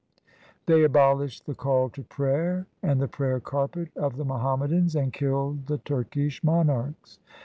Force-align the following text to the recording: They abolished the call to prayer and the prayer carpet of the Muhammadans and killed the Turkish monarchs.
They 0.65 0.83
abolished 0.83 1.45
the 1.45 1.53
call 1.53 1.89
to 1.91 2.01
prayer 2.01 2.65
and 2.81 2.99
the 2.99 3.07
prayer 3.07 3.39
carpet 3.39 3.95
of 3.95 4.17
the 4.17 4.25
Muhammadans 4.25 4.95
and 4.95 5.13
killed 5.13 5.67
the 5.67 5.77
Turkish 5.77 6.43
monarchs. 6.43 7.19